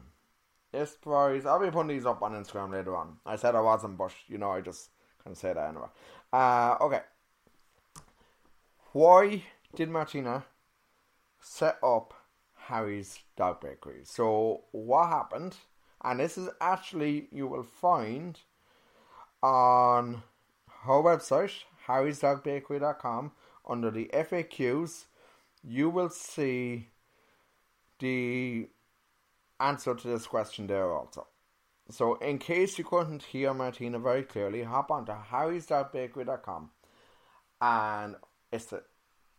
[0.73, 1.45] is prize.
[1.45, 3.17] I'll be putting these up on Instagram later on.
[3.25, 4.89] I said I wasn't, but you know I just
[5.23, 5.87] can say that anyway.
[6.31, 7.01] Uh, okay.
[8.93, 9.43] Why
[9.75, 10.45] did Martina
[11.41, 12.13] set up
[12.55, 14.01] Harry's Dog Bakery?
[14.03, 15.57] So what happened?
[16.03, 18.39] And this is actually you will find
[19.43, 20.23] on
[20.83, 23.31] her website harrysdogbakery.com
[23.67, 25.05] under the FAQs
[25.63, 26.89] you will see
[27.99, 28.67] the
[29.59, 31.27] answer to this question there also.
[31.89, 36.71] So in case you couldn't hear Martina very clearly, hop on to harrysdogbakery.com
[37.61, 38.15] and
[38.51, 38.73] it's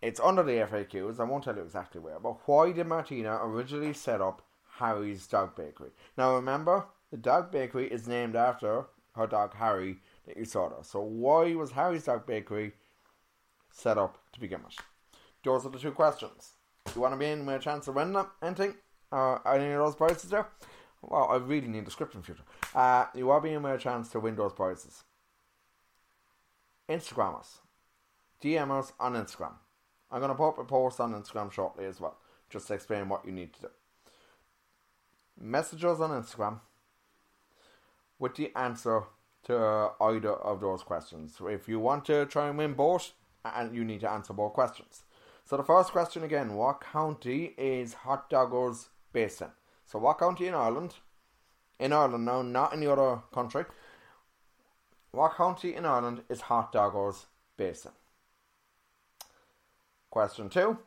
[0.01, 1.21] it's under the FAQs.
[1.21, 4.43] I won't tell you exactly where, but why did Martina originally set up
[4.79, 5.91] Harry's Dog Bakery.
[6.16, 10.83] Now remember, the dog bakery is named after her dog Harry that you saw there.
[10.83, 12.73] So why was Harry's Dog Bakery
[13.70, 14.77] set up to begin with?
[15.45, 16.53] Those are the two questions.
[16.95, 18.75] You want to be in with a chance of winning anything
[19.11, 20.49] or any of those prizes there?
[21.03, 22.45] Well, I really need a script in future.
[22.75, 25.05] Uh, you are being with a chance to win those prizes.
[26.89, 27.59] Instagram us.
[28.43, 29.55] DM us on Instagram.
[30.11, 32.16] I'm going to up a post on Instagram shortly as well,
[32.51, 33.68] just to explain what you need to do.
[35.45, 36.61] Message us on Instagram
[38.16, 39.03] with the answer
[39.43, 41.36] to either of those questions.
[41.45, 43.11] If you want to try and win both,
[43.45, 45.03] and you need to answer both questions.
[45.45, 49.49] So the first question again, what county is Hot Doggos based in?
[49.84, 50.95] So what county in Ireland?
[51.80, 53.64] In Ireland now, not any other country.
[55.11, 57.26] What county in Ireland is Hot Doggos
[57.57, 57.93] based in?
[60.09, 60.78] Question two.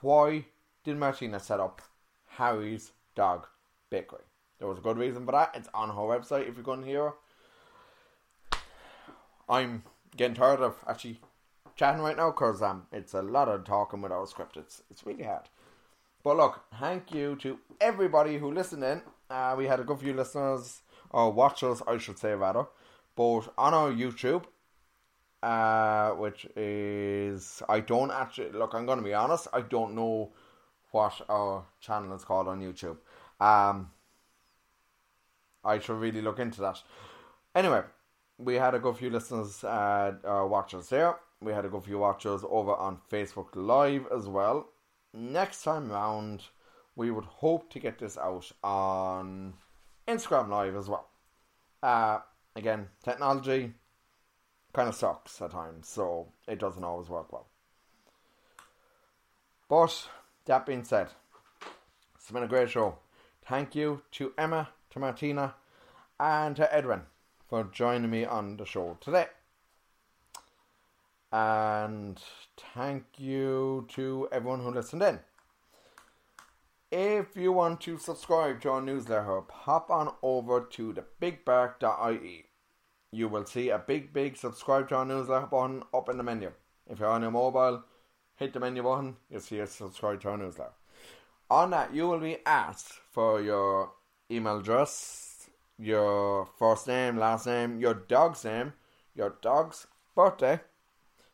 [0.00, 0.46] Why
[0.84, 1.82] did Martina set up
[2.26, 3.46] Harry's Dog
[3.90, 4.24] Bakery?
[4.58, 5.52] There was a good reason for that.
[5.54, 7.14] It's on her website if you couldn't hear.
[9.48, 9.82] I'm
[10.16, 11.20] getting tired of actually
[11.76, 14.56] chatting right now because um, it's a lot of talking without a script.
[14.56, 15.48] It's, it's really hard.
[16.22, 19.02] But look, thank you to everybody who listened in.
[19.30, 22.66] Uh, we had a good few listeners, or watchers, I should say, rather,
[23.16, 24.44] both on our YouTube,
[25.42, 27.62] uh, which is.
[27.68, 28.50] I don't actually.
[28.50, 30.32] Look, I'm going to be honest, I don't know
[30.92, 32.96] what our channel is called on YouTube.
[33.40, 33.90] Um,
[35.64, 36.82] I should really look into that.
[37.54, 37.82] Anyway,
[38.38, 41.16] we had a good few listeners, uh, uh, watchers there.
[41.40, 44.68] We had a good few watchers over on Facebook Live as well.
[45.12, 46.44] Next time round,
[46.96, 49.54] we would hope to get this out on
[50.06, 51.08] Instagram Live as well.
[51.82, 52.18] Uh,
[52.56, 53.72] again, technology
[54.72, 57.48] kind of sucks at times, so it doesn't always work well.
[59.68, 60.08] But
[60.50, 61.06] that being said,
[62.16, 62.96] it's been a great show.
[63.46, 65.54] Thank you to Emma, to Martina,
[66.18, 67.02] and to Edwyn
[67.48, 69.26] for joining me on the show today.
[71.30, 72.20] And
[72.74, 75.20] thank you to everyone who listened in.
[76.90, 82.46] If you want to subscribe to our newsletter, pop on over to thebigbark.ie.
[83.12, 86.50] You will see a big, big subscribe to our newsletter button up in the menu.
[86.88, 87.84] If you're on your mobile,
[88.40, 90.72] hit the menu button, you'll see a subscribe to our newsletter.
[91.50, 93.92] On that, you will be asked for your
[94.30, 98.72] email address, your first name, last name, your dog's name,
[99.14, 99.86] your dog's
[100.16, 100.58] birthday,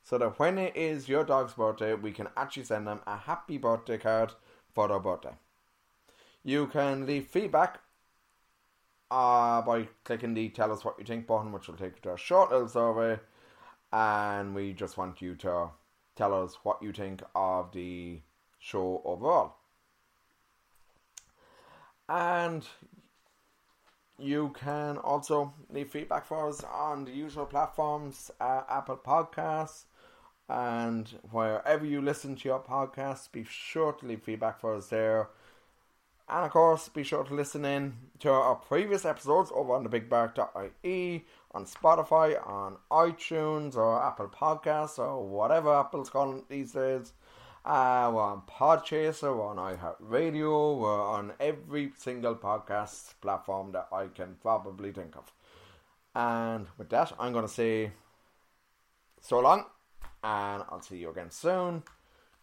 [0.02, 3.56] so that when it is your dog's birthday, we can actually send them a happy
[3.56, 4.32] birthday card
[4.74, 5.36] for their birthday.
[6.42, 7.80] You can leave feedback
[9.12, 12.14] uh, by clicking the tell us what you think button, which will take you to
[12.14, 13.20] a short little survey.
[13.92, 15.70] And we just want you to
[16.16, 18.20] tell us what you think of the
[18.58, 19.56] show overall.
[22.08, 22.66] And
[24.18, 29.84] you can also leave feedback for us on the usual platforms uh, Apple Podcasts,
[30.48, 35.28] and wherever you listen to your podcasts, be sure to leave feedback for us there.
[36.28, 39.88] And of course, be sure to listen in to our previous episodes over on the
[39.88, 47.12] bigbark.ie, on Spotify, on iTunes, or Apple Podcasts, or whatever Apple's calling it these days.
[47.64, 54.06] Uh, we're on Podchaser, we're on iHeartRadio, we're on every single podcast platform that I
[54.06, 55.32] can probably think of.
[56.14, 57.92] And with that, I'm going to say
[59.20, 59.64] so long,
[60.24, 61.82] and I'll see you again soon.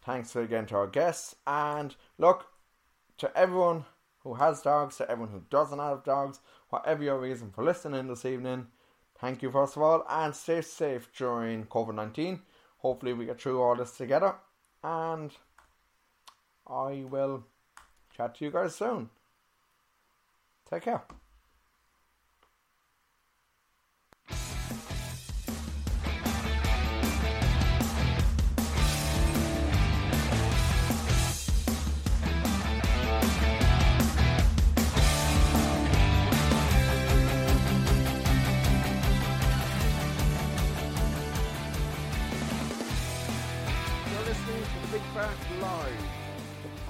[0.04, 2.46] Thanks again to our guests, and look,
[3.18, 3.84] to everyone
[4.20, 6.40] who has dogs, to everyone who doesn't have dogs,
[6.70, 8.66] whatever your reason for listening this evening,
[9.18, 12.40] thank you first of all, and stay safe during COVID 19.
[12.78, 14.34] Hopefully, we get through all this together,
[14.82, 15.30] and
[16.66, 17.44] I will
[18.16, 19.10] chat to you guys soon.
[20.70, 21.02] Take care.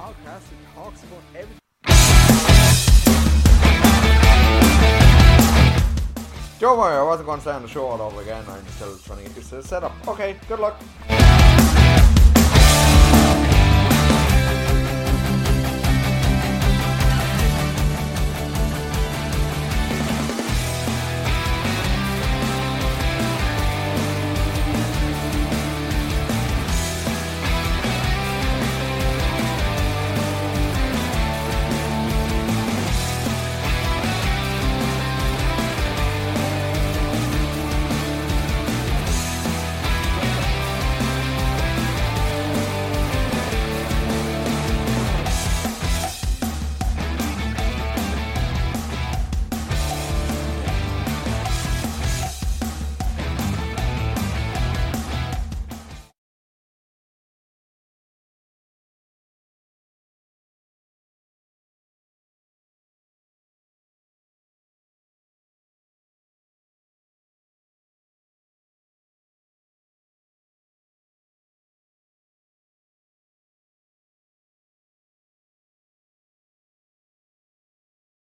[0.05, 1.59] Podcast that talks about everything.
[6.61, 8.45] Don't worry, I wasn't going to stay on the show all over again.
[8.47, 9.93] I'm still trying to get used to the setup.
[10.07, 10.79] Okay, good luck.